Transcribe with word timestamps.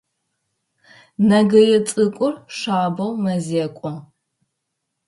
Нэгые 1.29 1.77
цӏыкӏур 1.87 2.33
шъабэу 2.57 3.13
мэзекӏо. 3.23 3.91